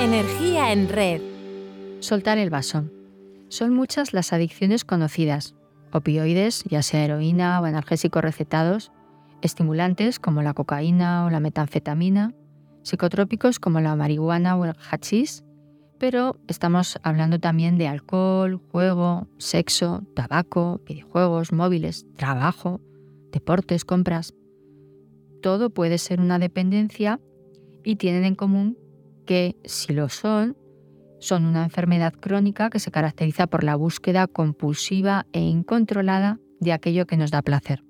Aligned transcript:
Energía 0.00 0.72
en 0.72 0.88
red. 0.88 1.20
Soltar 2.00 2.38
el 2.38 2.48
vaso. 2.48 2.84
Son 3.48 3.74
muchas 3.74 4.14
las 4.14 4.32
adicciones 4.32 4.86
conocidas. 4.86 5.54
Opioides, 5.92 6.64
ya 6.64 6.82
sea 6.82 7.04
heroína 7.04 7.60
o 7.60 7.66
analgésicos 7.66 8.22
recetados, 8.22 8.92
estimulantes 9.42 10.18
como 10.18 10.40
la 10.40 10.54
cocaína 10.54 11.26
o 11.26 11.30
la 11.30 11.38
metanfetamina, 11.38 12.32
psicotrópicos 12.82 13.58
como 13.58 13.80
la 13.80 13.94
marihuana 13.94 14.56
o 14.56 14.64
el 14.64 14.72
hachís, 14.90 15.44
pero 15.98 16.38
estamos 16.48 16.98
hablando 17.02 17.38
también 17.38 17.76
de 17.76 17.86
alcohol, 17.86 18.58
juego, 18.72 19.28
sexo, 19.36 20.02
tabaco, 20.16 20.80
videojuegos, 20.86 21.52
móviles, 21.52 22.06
trabajo, 22.16 22.80
deportes, 23.32 23.84
compras. 23.84 24.32
Todo 25.42 25.68
puede 25.68 25.98
ser 25.98 26.20
una 26.20 26.38
dependencia 26.38 27.20
y 27.84 27.96
tienen 27.96 28.24
en 28.24 28.34
común 28.34 28.78
que, 29.26 29.56
si 29.64 29.92
lo 29.92 30.08
son, 30.08 30.56
son 31.20 31.44
una 31.44 31.64
enfermedad 31.64 32.14
crónica 32.14 32.70
que 32.70 32.78
se 32.80 32.90
caracteriza 32.90 33.46
por 33.46 33.62
la 33.62 33.76
búsqueda 33.76 34.26
compulsiva 34.26 35.26
e 35.32 35.40
incontrolada 35.40 36.38
de 36.60 36.72
aquello 36.72 37.06
que 37.06 37.16
nos 37.16 37.30
da 37.30 37.42
placer. 37.42 37.84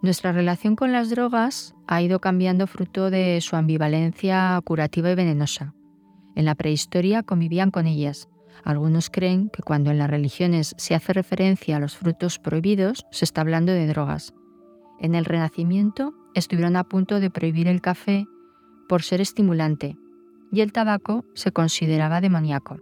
Nuestra 0.00 0.32
relación 0.32 0.76
con 0.76 0.92
las 0.92 1.10
drogas 1.10 1.74
ha 1.88 2.00
ido 2.00 2.20
cambiando 2.20 2.68
fruto 2.68 3.10
de 3.10 3.40
su 3.40 3.56
ambivalencia 3.56 4.60
curativa 4.64 5.10
y 5.10 5.16
venenosa. 5.16 5.74
En 6.36 6.44
la 6.44 6.54
prehistoria 6.54 7.24
convivían 7.24 7.72
con 7.72 7.86
ellas. 7.86 8.28
Algunos 8.64 9.10
creen 9.10 9.50
que 9.50 9.62
cuando 9.62 9.90
en 9.90 9.98
las 9.98 10.08
religiones 10.08 10.74
se 10.78 10.94
hace 10.94 11.12
referencia 11.12 11.76
a 11.76 11.80
los 11.80 11.96
frutos 11.96 12.38
prohibidos, 12.38 13.06
se 13.10 13.24
está 13.24 13.40
hablando 13.40 13.72
de 13.72 13.88
drogas. 13.88 14.34
En 15.00 15.16
el 15.16 15.24
Renacimiento 15.24 16.14
estuvieron 16.34 16.76
a 16.76 16.84
punto 16.84 17.18
de 17.18 17.30
prohibir 17.30 17.66
el 17.66 17.80
café 17.80 18.26
por 18.88 19.02
ser 19.02 19.20
estimulante 19.20 19.96
y 20.50 20.60
el 20.60 20.72
tabaco 20.72 21.24
se 21.34 21.52
consideraba 21.52 22.20
demoníaco. 22.20 22.78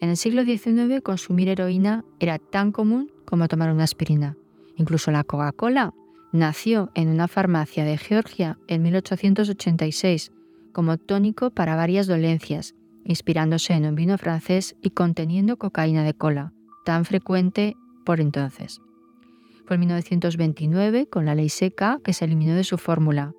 En 0.00 0.10
el 0.10 0.16
siglo 0.16 0.44
XIX 0.44 1.00
consumir 1.02 1.48
heroína 1.48 2.04
era 2.20 2.38
tan 2.38 2.72
común 2.72 3.10
como 3.24 3.48
tomar 3.48 3.72
una 3.72 3.84
aspirina. 3.84 4.36
Incluso 4.76 5.10
la 5.10 5.24
Coca-Cola 5.24 5.94
nació 6.32 6.90
en 6.94 7.08
una 7.08 7.28
farmacia 7.28 7.84
de 7.84 7.96
Georgia 7.96 8.58
en 8.68 8.82
1886 8.82 10.32
como 10.72 10.98
tónico 10.98 11.50
para 11.50 11.74
varias 11.76 12.06
dolencias, 12.06 12.74
inspirándose 13.04 13.72
en 13.72 13.86
un 13.86 13.94
vino 13.94 14.18
francés 14.18 14.76
y 14.82 14.90
conteniendo 14.90 15.56
cocaína 15.56 16.04
de 16.04 16.12
cola, 16.12 16.52
tan 16.84 17.06
frecuente 17.06 17.74
por 18.04 18.20
entonces. 18.20 18.82
Fue 19.64 19.76
en 19.76 19.80
1929, 19.80 21.06
con 21.06 21.24
la 21.24 21.34
ley 21.34 21.48
seca, 21.48 21.98
que 22.04 22.12
se 22.12 22.26
eliminó 22.26 22.54
de 22.54 22.62
su 22.62 22.76
fórmula. 22.76 23.32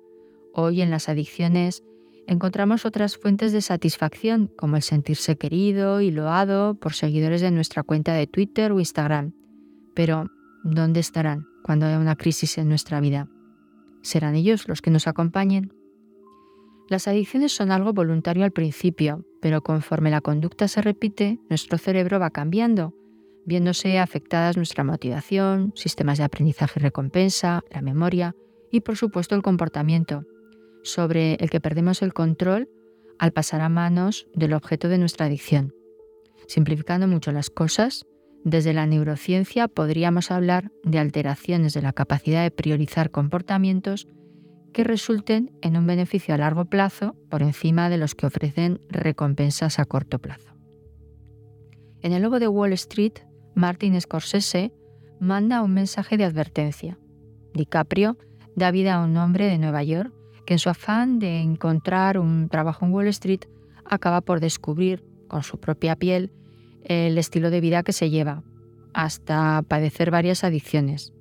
Hoy 0.52 0.82
en 0.82 0.90
las 0.90 1.08
adicciones 1.08 1.84
encontramos 2.28 2.84
otras 2.84 3.16
fuentes 3.16 3.52
de 3.52 3.62
satisfacción, 3.62 4.50
como 4.56 4.76
el 4.76 4.82
sentirse 4.82 5.36
querido 5.36 6.02
y 6.02 6.10
loado 6.10 6.74
por 6.74 6.92
seguidores 6.92 7.40
de 7.40 7.50
nuestra 7.50 7.82
cuenta 7.82 8.12
de 8.12 8.26
Twitter 8.26 8.70
o 8.70 8.78
Instagram. 8.78 9.32
Pero, 9.94 10.30
¿dónde 10.62 11.00
estarán 11.00 11.46
cuando 11.64 11.86
haya 11.86 11.98
una 11.98 12.16
crisis 12.16 12.58
en 12.58 12.68
nuestra 12.68 13.00
vida? 13.00 13.28
¿Serán 14.02 14.34
ellos 14.34 14.68
los 14.68 14.82
que 14.82 14.90
nos 14.90 15.08
acompañen? 15.08 15.72
Las 16.88 17.08
adicciones 17.08 17.52
son 17.52 17.70
algo 17.70 17.94
voluntario 17.94 18.44
al 18.44 18.52
principio, 18.52 19.24
pero 19.40 19.62
conforme 19.62 20.10
la 20.10 20.20
conducta 20.20 20.68
se 20.68 20.82
repite, 20.82 21.38
nuestro 21.48 21.78
cerebro 21.78 22.20
va 22.20 22.30
cambiando, 22.30 22.94
viéndose 23.46 23.98
afectadas 23.98 24.56
nuestra 24.56 24.84
motivación, 24.84 25.72
sistemas 25.74 26.18
de 26.18 26.24
aprendizaje 26.24 26.78
y 26.78 26.82
recompensa, 26.82 27.62
la 27.70 27.80
memoria 27.80 28.34
y 28.70 28.80
por 28.80 28.96
supuesto 28.96 29.34
el 29.34 29.42
comportamiento 29.42 30.24
sobre 30.82 31.34
el 31.34 31.50
que 31.50 31.60
perdemos 31.60 32.02
el 32.02 32.12
control 32.12 32.68
al 33.18 33.32
pasar 33.32 33.60
a 33.60 33.68
manos 33.68 34.28
del 34.34 34.54
objeto 34.54 34.88
de 34.88 34.98
nuestra 34.98 35.26
adicción. 35.26 35.74
Simplificando 36.46 37.06
mucho 37.06 37.32
las 37.32 37.50
cosas, 37.50 38.06
desde 38.44 38.72
la 38.72 38.86
neurociencia 38.86 39.68
podríamos 39.68 40.30
hablar 40.30 40.70
de 40.84 40.98
alteraciones 40.98 41.74
de 41.74 41.82
la 41.82 41.92
capacidad 41.92 42.42
de 42.42 42.50
priorizar 42.50 43.10
comportamientos 43.10 44.06
que 44.72 44.84
resulten 44.84 45.50
en 45.60 45.76
un 45.76 45.86
beneficio 45.86 46.34
a 46.34 46.38
largo 46.38 46.66
plazo 46.66 47.16
por 47.30 47.42
encima 47.42 47.90
de 47.90 47.98
los 47.98 48.14
que 48.14 48.26
ofrecen 48.26 48.80
recompensas 48.88 49.78
a 49.78 49.84
corto 49.84 50.18
plazo. 50.18 50.54
En 52.00 52.12
el 52.12 52.22
logo 52.22 52.38
de 52.38 52.48
Wall 52.48 52.72
Street, 52.74 53.14
Martin 53.54 54.00
Scorsese 54.00 54.72
manda 55.20 55.62
un 55.62 55.74
mensaje 55.74 56.16
de 56.16 56.24
advertencia. 56.24 56.98
DiCaprio 57.54 58.18
da 58.54 58.70
vida 58.70 58.94
a 58.94 59.04
un 59.04 59.16
hombre 59.16 59.46
de 59.46 59.58
Nueva 59.58 59.82
York 59.82 60.12
que 60.48 60.54
en 60.54 60.58
su 60.58 60.70
afán 60.70 61.18
de 61.18 61.42
encontrar 61.42 62.18
un 62.18 62.48
trabajo 62.48 62.86
en 62.86 62.94
Wall 62.94 63.08
Street 63.08 63.42
acaba 63.84 64.22
por 64.22 64.40
descubrir 64.40 65.04
con 65.28 65.42
su 65.42 65.60
propia 65.60 65.94
piel 65.94 66.32
el 66.84 67.18
estilo 67.18 67.50
de 67.50 67.60
vida 67.60 67.82
que 67.82 67.92
se 67.92 68.08
lleva, 68.08 68.42
hasta 68.94 69.60
padecer 69.68 70.10
varias 70.10 70.44
adicciones. 70.44 71.12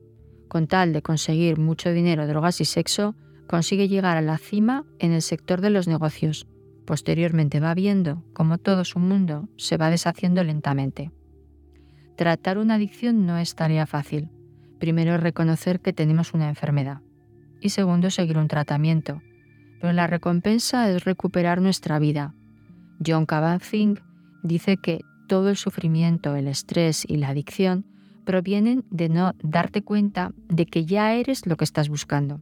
Con 0.47 0.67
tal 0.67 0.93
de 0.93 1.01
conseguir 1.01 1.59
mucho 1.59 1.91
dinero, 1.91 2.25
drogas 2.25 2.61
y 2.61 2.63
sexo, 2.63 3.15
consigue 3.47 3.89
llegar 3.89 4.15
a 4.15 4.21
la 4.21 4.37
cima 4.37 4.85
en 4.97 5.11
el 5.11 5.21
sector 5.21 5.59
de 5.59 5.71
los 5.71 5.89
negocios. 5.89 6.47
Posteriormente 6.85 7.59
va 7.59 7.73
viendo 7.73 8.23
cómo 8.31 8.57
todo 8.59 8.85
su 8.85 8.97
mundo 8.97 9.49
se 9.57 9.75
va 9.75 9.89
deshaciendo 9.89 10.41
lentamente. 10.45 11.11
Tratar 12.15 12.59
una 12.59 12.75
adicción 12.75 13.25
no 13.25 13.37
es 13.37 13.55
tarea 13.55 13.87
fácil. 13.87 14.29
Primero 14.79 15.17
reconocer 15.17 15.81
que 15.81 15.91
tenemos 15.91 16.33
una 16.33 16.47
enfermedad 16.47 17.01
segundo 17.69 18.09
seguir 18.09 18.37
un 18.37 18.47
tratamiento. 18.47 19.21
Pero 19.79 19.93
la 19.93 20.07
recompensa 20.07 20.89
es 20.89 21.03
recuperar 21.03 21.61
nuestra 21.61 21.99
vida. 21.99 22.33
John 23.05 23.25
Kabat-Zinn 23.25 23.99
dice 24.43 24.77
que 24.77 25.01
todo 25.27 25.49
el 25.49 25.57
sufrimiento, 25.57 26.35
el 26.35 26.47
estrés 26.47 27.03
y 27.07 27.17
la 27.17 27.29
adicción 27.29 27.85
provienen 28.25 28.83
de 28.89 29.09
no 29.09 29.33
darte 29.41 29.83
cuenta 29.83 30.33
de 30.49 30.65
que 30.65 30.85
ya 30.85 31.13
eres 31.13 31.45
lo 31.45 31.57
que 31.57 31.63
estás 31.63 31.89
buscando. 31.89 32.41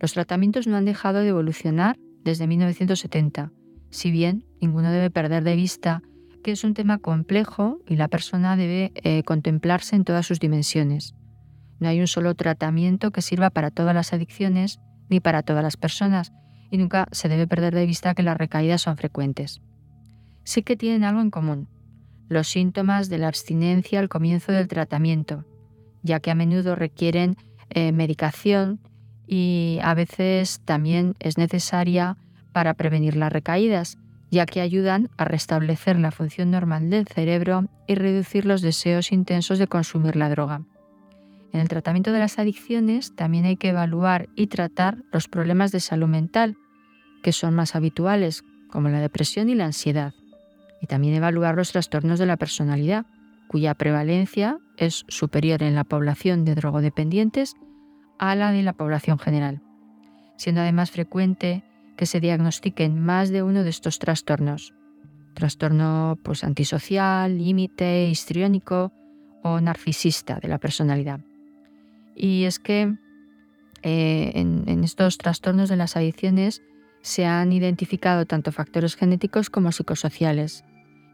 Los 0.00 0.12
tratamientos 0.12 0.66
no 0.66 0.76
han 0.76 0.84
dejado 0.84 1.20
de 1.20 1.28
evolucionar 1.28 1.96
desde 2.24 2.46
1970, 2.46 3.52
si 3.90 4.10
bien 4.10 4.44
ninguno 4.60 4.90
debe 4.90 5.10
perder 5.10 5.44
de 5.44 5.56
vista 5.56 6.02
que 6.42 6.52
es 6.52 6.64
un 6.64 6.74
tema 6.74 6.98
complejo 6.98 7.80
y 7.86 7.96
la 7.96 8.08
persona 8.08 8.56
debe 8.56 8.92
eh, 8.94 9.22
contemplarse 9.24 9.96
en 9.96 10.04
todas 10.04 10.26
sus 10.26 10.40
dimensiones. 10.40 11.14
No 11.80 11.88
hay 11.88 12.00
un 12.00 12.06
solo 12.06 12.34
tratamiento 12.34 13.10
que 13.10 13.22
sirva 13.22 13.50
para 13.50 13.70
todas 13.70 13.94
las 13.94 14.12
adicciones 14.12 14.80
ni 15.08 15.20
para 15.20 15.42
todas 15.42 15.62
las 15.62 15.76
personas 15.76 16.32
y 16.70 16.78
nunca 16.78 17.08
se 17.12 17.28
debe 17.28 17.46
perder 17.46 17.74
de 17.74 17.86
vista 17.86 18.14
que 18.14 18.22
las 18.22 18.36
recaídas 18.36 18.82
son 18.82 18.96
frecuentes. 18.96 19.60
Sí 20.44 20.62
que 20.62 20.76
tienen 20.76 21.04
algo 21.04 21.20
en 21.20 21.30
común, 21.30 21.68
los 22.28 22.48
síntomas 22.48 23.08
de 23.08 23.18
la 23.18 23.28
abstinencia 23.28 24.00
al 24.00 24.08
comienzo 24.08 24.52
del 24.52 24.68
tratamiento, 24.68 25.44
ya 26.02 26.20
que 26.20 26.30
a 26.30 26.34
menudo 26.34 26.74
requieren 26.74 27.36
eh, 27.70 27.92
medicación 27.92 28.80
y 29.26 29.78
a 29.82 29.94
veces 29.94 30.60
también 30.64 31.14
es 31.20 31.38
necesaria 31.38 32.16
para 32.52 32.74
prevenir 32.74 33.16
las 33.16 33.32
recaídas, 33.32 33.98
ya 34.30 34.46
que 34.46 34.60
ayudan 34.60 35.10
a 35.16 35.24
restablecer 35.24 35.98
la 35.98 36.10
función 36.10 36.50
normal 36.50 36.90
del 36.90 37.06
cerebro 37.06 37.66
y 37.86 37.94
reducir 37.94 38.44
los 38.44 38.62
deseos 38.62 39.12
intensos 39.12 39.58
de 39.58 39.68
consumir 39.68 40.16
la 40.16 40.28
droga. 40.28 40.62
En 41.52 41.60
el 41.60 41.68
tratamiento 41.68 42.12
de 42.12 42.18
las 42.18 42.38
adicciones 42.38 43.14
también 43.14 43.44
hay 43.44 43.56
que 43.56 43.70
evaluar 43.70 44.28
y 44.34 44.48
tratar 44.48 44.98
los 45.12 45.28
problemas 45.28 45.72
de 45.72 45.80
salud 45.80 46.08
mental, 46.08 46.56
que 47.22 47.32
son 47.32 47.54
más 47.54 47.74
habituales, 47.74 48.44
como 48.68 48.88
la 48.88 49.00
depresión 49.00 49.48
y 49.48 49.54
la 49.54 49.64
ansiedad, 49.64 50.12
y 50.80 50.86
también 50.86 51.14
evaluar 51.14 51.56
los 51.56 51.72
trastornos 51.72 52.18
de 52.18 52.26
la 52.26 52.36
personalidad, 52.36 53.06
cuya 53.48 53.74
prevalencia 53.74 54.58
es 54.76 55.04
superior 55.08 55.62
en 55.62 55.74
la 55.74 55.84
población 55.84 56.44
de 56.44 56.54
drogodependientes 56.54 57.56
a 58.18 58.34
la 58.34 58.52
de 58.52 58.62
la 58.62 58.74
población 58.74 59.18
general, 59.18 59.62
siendo 60.36 60.60
además 60.60 60.90
frecuente 60.90 61.64
que 61.96 62.06
se 62.06 62.20
diagnostiquen 62.20 63.00
más 63.00 63.30
de 63.30 63.42
uno 63.42 63.64
de 63.64 63.70
estos 63.70 63.98
trastornos, 63.98 64.74
trastorno 65.34 66.18
pues, 66.22 66.44
antisocial, 66.44 67.38
límite, 67.38 68.06
histriónico 68.08 68.92
o 69.42 69.60
narcisista 69.60 70.38
de 70.40 70.48
la 70.48 70.58
personalidad. 70.58 71.20
Y 72.18 72.44
es 72.44 72.58
que 72.58 72.96
eh, 73.82 74.32
en, 74.34 74.82
estos 74.82 75.18
trastornos 75.18 75.68
de 75.68 75.76
las 75.76 75.96
adicciones 75.96 76.62
se 77.00 77.26
han 77.26 77.52
identificado 77.52 78.26
tanto 78.26 78.50
factores 78.50 78.96
genéticos 78.96 79.50
como 79.50 79.70
psicosociales. 79.70 80.64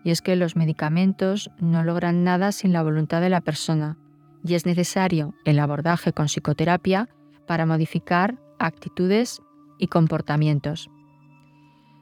Y 0.03 0.11
es 0.11 0.23
que 0.23 0.35
los 0.35 0.57
medicamentos 0.57 1.51
no 1.61 1.85
logran 1.85 2.25
nada 2.25 2.53
sin 2.53 2.73
la 2.73 2.83
voluntad 2.83 3.21
de 3.21 3.31
la 3.31 3.43
persona 3.43 3.99
y 4.43 4.55
es 4.55 4.67
necesario 4.67 5.35
el 5.45 5.59
abordaje 5.59 6.13
con 6.13 6.27
psicoterapia 6.27 7.09
para 7.47 7.67
modificar 7.67 8.39
actitudes 8.59 9.41
y 9.79 9.89
comportamientos. 9.89 10.91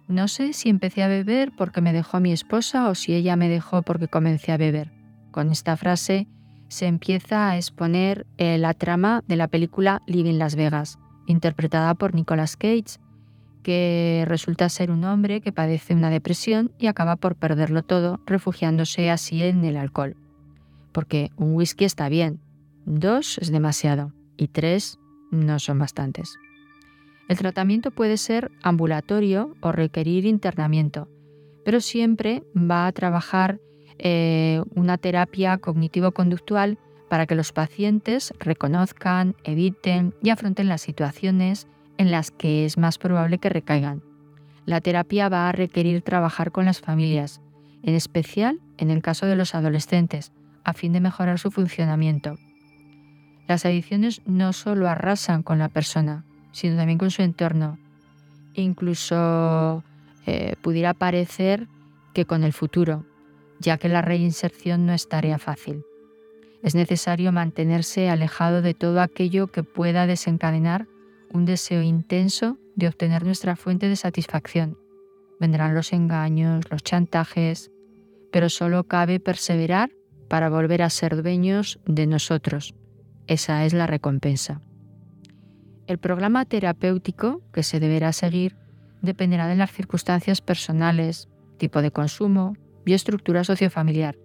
No 0.08 0.28
sé 0.28 0.52
si 0.52 0.68
empecé 0.68 1.02
a 1.02 1.08
beber 1.08 1.52
porque 1.56 1.80
me 1.80 1.92
dejó 1.92 2.20
mi 2.20 2.32
esposa 2.32 2.88
o 2.88 2.94
si 2.94 3.14
ella 3.14 3.36
me 3.36 3.48
dejó 3.48 3.82
porque 3.82 4.08
comencé 4.08 4.52
a 4.52 4.56
beber. 4.56 4.92
Con 5.30 5.50
esta 5.50 5.76
frase 5.76 6.26
se 6.72 6.86
empieza 6.86 7.50
a 7.50 7.56
exponer 7.58 8.26
eh, 8.38 8.56
la 8.56 8.72
trama 8.72 9.22
de 9.28 9.36
la 9.36 9.46
película 9.46 10.00
Living 10.06 10.38
Las 10.38 10.56
Vegas, 10.56 10.98
interpretada 11.26 11.94
por 11.94 12.14
Nicolas 12.14 12.56
Cage, 12.56 12.98
que 13.62 14.24
resulta 14.26 14.70
ser 14.70 14.90
un 14.90 15.04
hombre 15.04 15.42
que 15.42 15.52
padece 15.52 15.94
una 15.94 16.08
depresión 16.08 16.72
y 16.78 16.86
acaba 16.86 17.16
por 17.16 17.36
perderlo 17.36 17.82
todo, 17.82 18.20
refugiándose 18.24 19.10
así 19.10 19.42
en 19.42 19.62
el 19.66 19.76
alcohol. 19.76 20.16
Porque 20.92 21.30
un 21.36 21.54
whisky 21.54 21.84
está 21.84 22.08
bien, 22.08 22.40
dos 22.86 23.36
es 23.36 23.52
demasiado 23.52 24.14
y 24.38 24.48
tres 24.48 24.98
no 25.30 25.58
son 25.58 25.78
bastantes. 25.78 26.38
El 27.28 27.36
tratamiento 27.36 27.90
puede 27.90 28.16
ser 28.16 28.50
ambulatorio 28.62 29.54
o 29.60 29.72
requerir 29.72 30.24
internamiento, 30.24 31.08
pero 31.66 31.82
siempre 31.82 32.42
va 32.56 32.86
a 32.86 32.92
trabajar 32.92 33.60
eh, 34.04 34.60
una 34.74 34.98
terapia 34.98 35.58
cognitivo-conductual 35.58 36.76
para 37.08 37.26
que 37.26 37.36
los 37.36 37.52
pacientes 37.52 38.34
reconozcan, 38.40 39.36
eviten 39.44 40.12
y 40.22 40.30
afronten 40.30 40.68
las 40.68 40.80
situaciones 40.80 41.68
en 41.98 42.10
las 42.10 42.32
que 42.32 42.64
es 42.64 42.78
más 42.78 42.98
probable 42.98 43.38
que 43.38 43.48
recaigan. 43.48 44.02
La 44.66 44.80
terapia 44.80 45.28
va 45.28 45.48
a 45.48 45.52
requerir 45.52 46.02
trabajar 46.02 46.50
con 46.50 46.64
las 46.64 46.80
familias, 46.80 47.40
en 47.84 47.94
especial 47.94 48.60
en 48.76 48.90
el 48.90 49.02
caso 49.02 49.26
de 49.26 49.36
los 49.36 49.54
adolescentes, 49.54 50.32
a 50.64 50.72
fin 50.72 50.92
de 50.92 51.00
mejorar 51.00 51.38
su 51.38 51.52
funcionamiento. 51.52 52.38
Las 53.46 53.64
adicciones 53.66 54.20
no 54.26 54.52
solo 54.52 54.88
arrasan 54.88 55.44
con 55.44 55.60
la 55.60 55.68
persona, 55.68 56.24
sino 56.50 56.76
también 56.76 56.98
con 56.98 57.12
su 57.12 57.22
entorno. 57.22 57.78
Incluso 58.54 59.84
eh, 60.26 60.56
pudiera 60.60 60.92
parecer 60.92 61.68
que 62.14 62.24
con 62.24 62.42
el 62.42 62.52
futuro, 62.52 63.04
ya 63.62 63.78
que 63.78 63.88
la 63.88 64.02
reinserción 64.02 64.84
no 64.86 64.92
es 64.92 65.08
tarea 65.08 65.38
fácil. 65.38 65.84
Es 66.62 66.74
necesario 66.74 67.32
mantenerse 67.32 68.10
alejado 68.10 68.60
de 68.60 68.74
todo 68.74 69.00
aquello 69.00 69.46
que 69.46 69.62
pueda 69.62 70.06
desencadenar 70.06 70.86
un 71.32 71.44
deseo 71.44 71.82
intenso 71.82 72.58
de 72.76 72.88
obtener 72.88 73.24
nuestra 73.24 73.56
fuente 73.56 73.88
de 73.88 73.96
satisfacción. 73.96 74.78
Vendrán 75.40 75.74
los 75.74 75.92
engaños, 75.92 76.70
los 76.70 76.82
chantajes, 76.82 77.70
pero 78.30 78.48
solo 78.48 78.84
cabe 78.84 79.18
perseverar 79.18 79.90
para 80.28 80.50
volver 80.50 80.82
a 80.82 80.90
ser 80.90 81.22
dueños 81.22 81.80
de 81.86 82.06
nosotros. 82.06 82.74
Esa 83.26 83.64
es 83.64 83.72
la 83.72 83.86
recompensa. 83.86 84.60
El 85.86 85.98
programa 85.98 86.44
terapéutico 86.44 87.42
que 87.52 87.62
se 87.62 87.80
deberá 87.80 88.12
seguir 88.12 88.56
dependerá 89.02 89.46
de 89.46 89.56
las 89.56 89.72
circunstancias 89.72 90.40
personales, 90.40 91.28
tipo 91.58 91.82
de 91.82 91.90
consumo 91.90 92.56
y 92.84 92.94
estructura 92.94 93.44
sociofamiliar, 93.44 94.18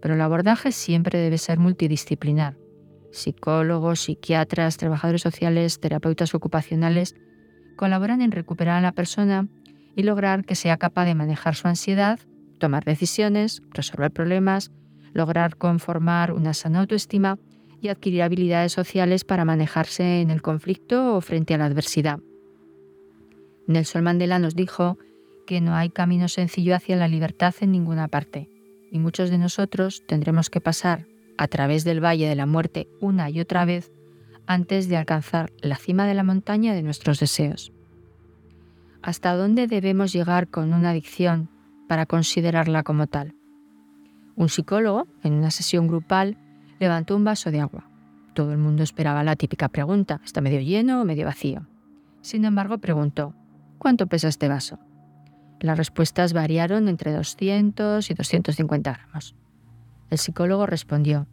pero 0.00 0.14
el 0.14 0.20
abordaje 0.20 0.72
siempre 0.72 1.18
debe 1.18 1.38
ser 1.38 1.58
multidisciplinar 1.58 2.56
psicólogos, 3.14 4.00
psiquiatras, 4.00 4.76
trabajadores 4.76 5.22
sociales, 5.22 5.80
terapeutas 5.80 6.34
ocupacionales, 6.34 7.14
colaboran 7.76 8.20
en 8.20 8.32
recuperar 8.32 8.78
a 8.78 8.82
la 8.82 8.92
persona 8.92 9.48
y 9.96 10.02
lograr 10.02 10.44
que 10.44 10.54
sea 10.54 10.76
capaz 10.76 11.06
de 11.06 11.14
manejar 11.14 11.54
su 11.54 11.68
ansiedad, 11.68 12.18
tomar 12.58 12.84
decisiones, 12.84 13.62
resolver 13.70 14.10
problemas, 14.10 14.70
lograr 15.12 15.56
conformar 15.56 16.32
una 16.32 16.54
sana 16.54 16.80
autoestima 16.80 17.38
y 17.80 17.88
adquirir 17.88 18.22
habilidades 18.22 18.72
sociales 18.72 19.24
para 19.24 19.44
manejarse 19.44 20.20
en 20.20 20.30
el 20.30 20.42
conflicto 20.42 21.16
o 21.16 21.20
frente 21.20 21.54
a 21.54 21.58
la 21.58 21.66
adversidad. 21.66 22.18
Nelson 23.66 24.04
Mandela 24.04 24.38
nos 24.38 24.54
dijo 24.56 24.98
que 25.46 25.60
no 25.60 25.74
hay 25.74 25.90
camino 25.90 26.28
sencillo 26.28 26.74
hacia 26.74 26.96
la 26.96 27.08
libertad 27.08 27.54
en 27.60 27.72
ninguna 27.72 28.08
parte, 28.08 28.48
y 28.90 28.98
muchos 28.98 29.30
de 29.30 29.38
nosotros 29.38 30.02
tendremos 30.06 30.50
que 30.50 30.60
pasar 30.60 31.06
a 31.36 31.48
través 31.48 31.84
del 31.84 32.04
Valle 32.04 32.28
de 32.28 32.36
la 32.36 32.46
Muerte 32.46 32.88
una 33.00 33.30
y 33.30 33.40
otra 33.40 33.64
vez 33.64 33.92
antes 34.46 34.88
de 34.88 34.96
alcanzar 34.96 35.52
la 35.60 35.76
cima 35.76 36.06
de 36.06 36.14
la 36.14 36.22
montaña 36.22 36.74
de 36.74 36.82
nuestros 36.82 37.18
deseos. 37.18 37.72
¿Hasta 39.02 39.34
dónde 39.34 39.66
debemos 39.66 40.12
llegar 40.12 40.48
con 40.48 40.72
una 40.72 40.90
adicción 40.90 41.50
para 41.88 42.06
considerarla 42.06 42.82
como 42.82 43.06
tal? 43.06 43.34
Un 44.36 44.48
psicólogo, 44.48 45.06
en 45.22 45.34
una 45.34 45.50
sesión 45.50 45.86
grupal, 45.86 46.38
levantó 46.78 47.16
un 47.16 47.24
vaso 47.24 47.50
de 47.50 47.60
agua. 47.60 47.88
Todo 48.34 48.52
el 48.52 48.58
mundo 48.58 48.82
esperaba 48.82 49.22
la 49.22 49.36
típica 49.36 49.68
pregunta, 49.68 50.20
¿está 50.24 50.40
medio 50.40 50.60
lleno 50.60 51.00
o 51.00 51.04
medio 51.04 51.26
vacío? 51.26 51.66
Sin 52.20 52.44
embargo, 52.44 52.78
preguntó, 52.78 53.34
¿cuánto 53.78 54.06
pesa 54.06 54.28
este 54.28 54.48
vaso? 54.48 54.78
Las 55.64 55.78
respuestas 55.78 56.34
variaron 56.34 56.88
entre 56.88 57.10
200 57.10 58.10
y 58.10 58.12
250 58.12 58.92
gramos. 58.92 59.34
El 60.10 60.18
psicólogo 60.18 60.66
respondió, 60.66 61.26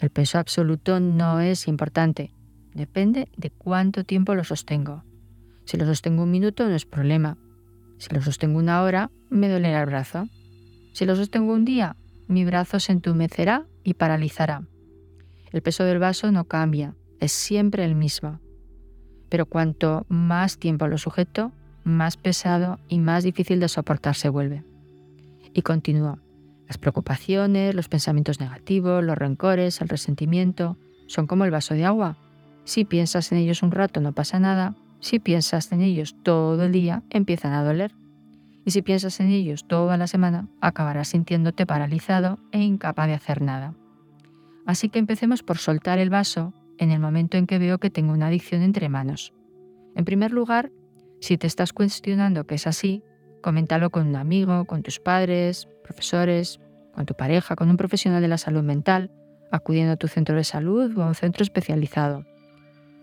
el 0.00 0.10
peso 0.10 0.36
absoluto 0.36 1.00
no 1.00 1.40
es 1.40 1.66
importante, 1.66 2.34
depende 2.74 3.26
de 3.38 3.48
cuánto 3.48 4.04
tiempo 4.04 4.34
lo 4.34 4.44
sostengo. 4.44 5.02
Si 5.64 5.78
lo 5.78 5.86
sostengo 5.86 6.24
un 6.24 6.30
minuto 6.30 6.68
no 6.68 6.74
es 6.74 6.84
problema. 6.84 7.38
Si 7.96 8.14
lo 8.14 8.20
sostengo 8.20 8.58
una 8.58 8.82
hora, 8.82 9.10
me 9.30 9.48
dolerá 9.48 9.80
el 9.80 9.86
brazo. 9.86 10.28
Si 10.92 11.06
lo 11.06 11.16
sostengo 11.16 11.54
un 11.54 11.64
día, 11.64 11.96
mi 12.28 12.44
brazo 12.44 12.78
se 12.80 12.92
entumecerá 12.92 13.64
y 13.82 13.94
paralizará. 13.94 14.66
El 15.52 15.62
peso 15.62 15.84
del 15.84 16.00
vaso 16.00 16.30
no 16.30 16.44
cambia, 16.44 16.96
es 17.18 17.32
siempre 17.32 17.86
el 17.86 17.94
mismo. 17.94 18.40
Pero 19.30 19.46
cuanto 19.46 20.04
más 20.10 20.58
tiempo 20.58 20.86
lo 20.86 20.98
sujeto, 20.98 21.50
más 21.84 22.16
pesado 22.16 22.78
y 22.88 22.98
más 22.98 23.24
difícil 23.24 23.60
de 23.60 23.68
soportar 23.68 24.14
se 24.16 24.28
vuelve. 24.28 24.64
Y 25.52 25.62
continuó. 25.62 26.18
Las 26.66 26.78
preocupaciones, 26.78 27.74
los 27.74 27.88
pensamientos 27.88 28.40
negativos, 28.40 29.04
los 29.04 29.16
rencores, 29.16 29.80
el 29.80 29.88
resentimiento, 29.88 30.78
son 31.06 31.26
como 31.26 31.44
el 31.44 31.50
vaso 31.50 31.74
de 31.74 31.84
agua. 31.84 32.16
Si 32.64 32.84
piensas 32.84 33.30
en 33.32 33.38
ellos 33.38 33.62
un 33.62 33.70
rato 33.70 34.00
no 34.00 34.12
pasa 34.12 34.40
nada, 34.40 34.74
si 35.00 35.18
piensas 35.18 35.70
en 35.72 35.82
ellos 35.82 36.16
todo 36.22 36.64
el 36.64 36.72
día 36.72 37.02
empiezan 37.10 37.52
a 37.52 37.62
doler. 37.62 37.92
Y 38.64 38.70
si 38.70 38.80
piensas 38.80 39.20
en 39.20 39.28
ellos 39.28 39.68
toda 39.68 39.98
la 39.98 40.06
semana, 40.06 40.48
acabarás 40.62 41.08
sintiéndote 41.08 41.66
paralizado 41.66 42.38
e 42.50 42.62
incapaz 42.62 43.08
de 43.08 43.14
hacer 43.14 43.42
nada. 43.42 43.74
Así 44.64 44.88
que 44.88 44.98
empecemos 44.98 45.42
por 45.42 45.58
soltar 45.58 45.98
el 45.98 46.08
vaso 46.08 46.54
en 46.78 46.90
el 46.90 47.00
momento 47.00 47.36
en 47.36 47.46
que 47.46 47.58
veo 47.58 47.78
que 47.78 47.90
tengo 47.90 48.14
una 48.14 48.28
adicción 48.28 48.62
entre 48.62 48.88
manos. 48.88 49.34
En 49.94 50.06
primer 50.06 50.32
lugar, 50.32 50.72
si 51.24 51.38
te 51.38 51.46
estás 51.46 51.72
cuestionando 51.72 52.46
que 52.46 52.56
es 52.56 52.66
así, 52.66 53.02
coméntalo 53.40 53.88
con 53.88 54.06
un 54.06 54.16
amigo, 54.16 54.66
con 54.66 54.82
tus 54.82 55.00
padres, 55.00 55.66
profesores, 55.82 56.60
con 56.92 57.06
tu 57.06 57.14
pareja, 57.14 57.56
con 57.56 57.70
un 57.70 57.78
profesional 57.78 58.20
de 58.20 58.28
la 58.28 58.36
salud 58.36 58.62
mental, 58.62 59.10
acudiendo 59.50 59.94
a 59.94 59.96
tu 59.96 60.06
centro 60.06 60.36
de 60.36 60.44
salud 60.44 60.96
o 60.96 61.02
a 61.02 61.06
un 61.06 61.14
centro 61.14 61.42
especializado. 61.42 62.26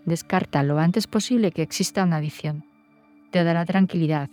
Descarta 0.04 0.62
lo 0.62 0.78
antes 0.78 1.08
posible 1.08 1.50
que 1.50 1.62
exista 1.62 2.04
una 2.04 2.18
adicción. 2.18 2.64
Te 3.32 3.42
dará 3.42 3.64
tranquilidad 3.64 4.30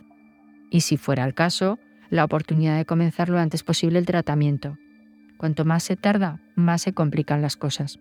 y, 0.70 0.82
si 0.82 0.98
fuera 0.98 1.26
el 1.26 1.34
caso, 1.34 1.80
la 2.12 2.26
oportunidad 2.26 2.78
de 2.78 2.86
comenzar 2.86 3.30
lo 3.30 3.40
antes 3.40 3.64
posible 3.64 3.98
el 3.98 4.06
tratamiento. 4.06 4.78
Cuanto 5.38 5.66
más 5.66 5.82
se 5.82 5.96
tarda, 5.96 6.40
más 6.56 6.84
se 6.84 6.94
complican 6.94 7.42
las 7.42 7.56
cosas. 7.56 8.00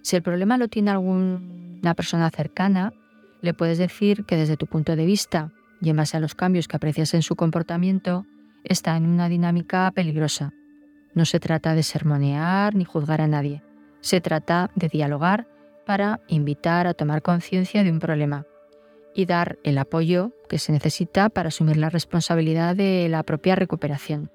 Si 0.00 0.16
el 0.16 0.22
problema 0.22 0.56
lo 0.56 0.68
tiene 0.68 0.90
alguna 0.90 1.94
persona 1.94 2.30
cercana, 2.30 2.94
le 3.40 3.54
puedes 3.54 3.78
decir 3.78 4.24
que 4.24 4.36
desde 4.36 4.56
tu 4.56 4.66
punto 4.66 4.96
de 4.96 5.06
vista 5.06 5.52
y 5.80 5.90
en 5.90 5.96
base 5.96 6.16
a 6.16 6.20
los 6.20 6.34
cambios 6.34 6.68
que 6.68 6.76
aprecias 6.76 7.14
en 7.14 7.22
su 7.22 7.36
comportamiento, 7.36 8.26
está 8.64 8.96
en 8.96 9.06
una 9.06 9.28
dinámica 9.28 9.90
peligrosa. 9.92 10.52
No 11.14 11.24
se 11.24 11.40
trata 11.40 11.74
de 11.74 11.82
sermonear 11.82 12.74
ni 12.74 12.84
juzgar 12.84 13.20
a 13.20 13.28
nadie. 13.28 13.62
Se 14.00 14.20
trata 14.20 14.70
de 14.74 14.88
dialogar 14.88 15.48
para 15.86 16.20
invitar 16.28 16.86
a 16.86 16.94
tomar 16.94 17.22
conciencia 17.22 17.82
de 17.82 17.90
un 17.90 17.98
problema 17.98 18.46
y 19.14 19.26
dar 19.26 19.58
el 19.64 19.78
apoyo 19.78 20.32
que 20.48 20.58
se 20.58 20.70
necesita 20.70 21.28
para 21.28 21.48
asumir 21.48 21.76
la 21.76 21.90
responsabilidad 21.90 22.76
de 22.76 23.08
la 23.08 23.22
propia 23.22 23.56
recuperación. 23.56 24.30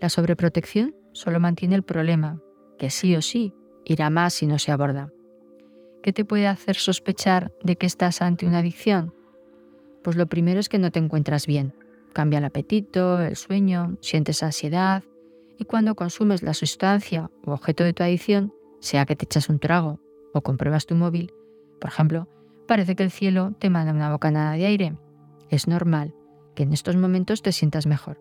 La 0.00 0.10
sobreprotección 0.10 0.94
solo 1.12 1.40
mantiene 1.40 1.74
el 1.74 1.82
problema, 1.82 2.40
que 2.78 2.90
sí 2.90 3.16
o 3.16 3.22
sí 3.22 3.54
irá 3.84 4.10
más 4.10 4.34
si 4.34 4.46
no 4.46 4.58
se 4.58 4.70
aborda. 4.70 5.10
¿Qué 6.06 6.12
te 6.12 6.24
puede 6.24 6.46
hacer 6.46 6.76
sospechar 6.76 7.50
de 7.64 7.74
que 7.74 7.84
estás 7.84 8.22
ante 8.22 8.46
una 8.46 8.60
adicción? 8.60 9.12
Pues 10.04 10.14
lo 10.14 10.28
primero 10.28 10.60
es 10.60 10.68
que 10.68 10.78
no 10.78 10.92
te 10.92 11.00
encuentras 11.00 11.48
bien, 11.48 11.74
Cambia 12.12 12.38
el 12.38 12.44
apetito, 12.44 13.20
el 13.20 13.34
sueño, 13.34 13.98
sientes 14.00 14.44
ansiedad 14.44 15.02
y 15.58 15.64
cuando 15.64 15.96
consumes 15.96 16.44
la 16.44 16.54
sustancia 16.54 17.28
o 17.44 17.50
objeto 17.50 17.82
de 17.82 17.92
tu 17.92 18.04
adicción, 18.04 18.54
sea 18.78 19.04
que 19.04 19.16
te 19.16 19.24
echas 19.24 19.48
un 19.48 19.58
trago 19.58 19.98
o 20.32 20.42
compruebas 20.42 20.86
tu 20.86 20.94
móvil, 20.94 21.32
por 21.80 21.90
ejemplo, 21.90 22.28
parece 22.68 22.94
que 22.94 23.02
el 23.02 23.10
cielo 23.10 23.56
te 23.58 23.68
manda 23.68 23.92
una 23.92 24.12
bocanada 24.12 24.52
de 24.52 24.64
aire. 24.64 24.96
Es 25.50 25.66
normal 25.66 26.14
que 26.54 26.62
en 26.62 26.72
estos 26.72 26.94
momentos 26.94 27.42
te 27.42 27.50
sientas 27.50 27.86
mejor, 27.86 28.20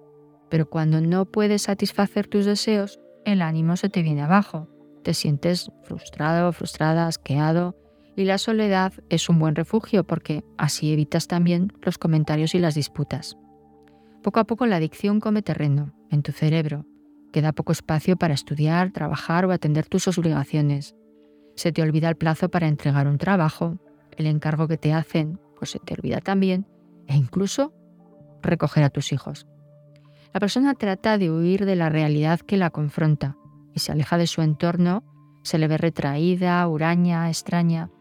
pero 0.50 0.68
cuando 0.68 1.02
no 1.02 1.26
puedes 1.26 1.62
satisfacer 1.62 2.26
tus 2.26 2.46
deseos, 2.46 3.00
el 3.26 3.44
ánimo 3.44 3.78
se 3.78 3.90
te 3.90 4.02
viene 4.02 4.24
abajo, 4.24 4.70
te 5.06 5.14
sientes 5.14 5.72
frustrado, 5.84 6.52
frustrada, 6.52 7.06
asqueado, 7.06 7.76
y 8.16 8.26
la 8.26 8.40
soledad 8.40 8.92
es 9.10 9.30
un 9.30 9.38
buen 9.38 9.56
refugio 9.56 10.04
porque 10.04 10.44
así 10.58 10.92
evitas 10.92 11.28
también 11.28 11.72
los 11.84 12.00
comentarios 12.00 12.56
y 12.56 12.60
las 12.60 12.74
disputas. 12.74 13.38
Poco 14.24 14.40
a 14.40 14.46
poco 14.46 14.66
la 14.66 14.78
adicción 14.78 15.20
come 15.20 15.44
terreno 15.44 15.94
en 16.10 16.24
tu 16.24 16.32
cerebro. 16.32 16.86
Queda 17.32 17.54
poco 17.54 17.72
espacio 17.72 18.18
para 18.18 18.34
estudiar, 18.34 18.92
trabajar 18.92 19.46
o 19.46 19.52
atender 19.52 19.86
tus 19.86 20.08
obligaciones. 20.08 20.96
Se 21.56 21.72
te 21.72 21.84
olvida 21.84 22.10
el 22.10 22.16
plazo 22.16 22.50
para 22.50 22.68
entregar 22.68 23.08
un 23.08 23.20
trabajo, 23.20 23.78
el 24.18 24.26
encargo 24.26 24.68
que 24.68 24.78
te 24.78 24.92
hacen, 24.92 25.38
poco 25.38 25.68
se 25.68 25.78
te 25.78 25.94
olvida 25.94 26.20
también, 26.20 26.66
e 27.06 27.16
incluso 27.16 27.74
recoger 28.42 28.84
a 28.84 28.90
tus 28.90 29.14
hijos. 29.14 29.46
La 30.34 30.40
persona 30.40 30.74
trata 30.74 31.20
de 31.20 31.30
huir 31.30 31.66
de 31.66 31.76
la 31.76 31.90
realidad 31.90 32.40
que 32.40 32.58
la 32.58 32.72
confronta 32.72 33.38
y 33.76 33.80
se 33.80 33.92
aleja 33.92 34.18
de 34.18 34.26
su 34.26 34.42
entorno, 34.42 35.04
se 35.44 35.60
le 35.60 35.68
ve 35.68 35.78
retraída, 35.78 36.68
huraña, 36.68 37.28
extraña, 37.28 37.92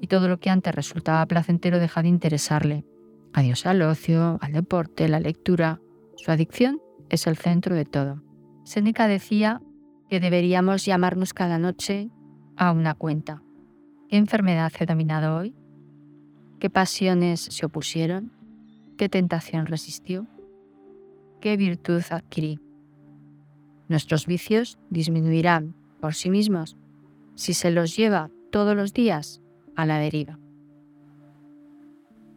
y 0.00 0.06
todo 0.08 0.26
lo 0.26 0.40
que 0.40 0.50
antes 0.50 0.74
resultaba 0.74 1.24
placentero 1.26 1.78
deja 1.78 2.02
de 2.02 2.08
interesarle. 2.08 2.84
Adiós 3.32 3.66
al 3.66 3.82
ocio, 3.82 4.38
al 4.40 4.52
deporte, 4.52 5.08
la 5.08 5.20
lectura. 5.20 5.80
Su 6.16 6.32
adicción 6.32 6.80
es 7.10 7.26
el 7.26 7.36
centro 7.36 7.76
de 7.76 7.84
todo. 7.84 8.22
Seneca 8.64 9.06
decía 9.06 9.60
que 10.08 10.20
deberíamos 10.20 10.84
llamarnos 10.84 11.34
cada 11.34 11.58
noche 11.58 12.08
a 12.56 12.72
una 12.72 12.94
cuenta. 12.94 13.42
¿Qué 14.08 14.16
enfermedad 14.16 14.72
he 14.80 14.86
dominado 14.86 15.36
hoy? 15.36 15.54
¿Qué 16.58 16.70
pasiones 16.70 17.40
se 17.40 17.66
opusieron? 17.66 18.32
¿Qué 18.96 19.08
tentación 19.08 19.66
resistió? 19.66 20.26
¿Qué 21.40 21.56
virtud 21.56 22.02
adquirí? 22.10 22.58
Nuestros 23.90 24.28
vicios 24.28 24.78
disminuirán 24.88 25.74
por 26.00 26.14
sí 26.14 26.30
mismos 26.30 26.76
si 27.34 27.54
se 27.54 27.72
los 27.72 27.96
lleva 27.96 28.30
todos 28.52 28.76
los 28.76 28.92
días 28.92 29.42
a 29.74 29.84
la 29.84 29.98
deriva. 29.98 30.38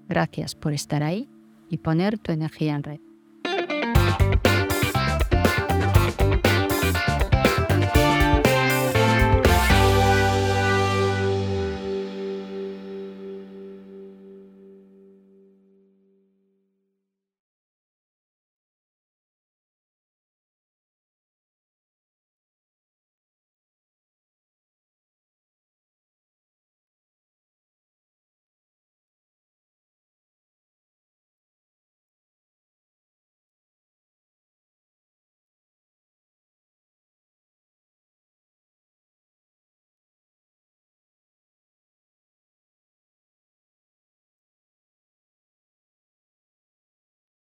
Gracias 0.09 0.55
por 0.55 0.73
estar 0.73 1.03
ahí 1.03 1.29
y 1.69 1.77
poner 1.77 2.17
tu 2.17 2.31
energía 2.31 2.73
en 2.73 2.81
red. 2.81 2.99